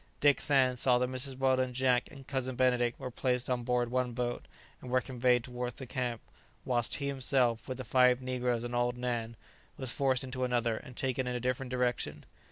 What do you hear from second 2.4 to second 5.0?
Benedict were placed on board one boat, and were